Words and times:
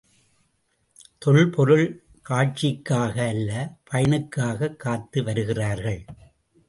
தொல்பொருள் 1.17 2.03
காட்சிக்காக 2.29 3.27
அல்ல 3.27 3.77
பயனுக்காகக் 3.91 4.75
காத்து 4.75 5.23
வருகிறார்கள். 5.23 6.05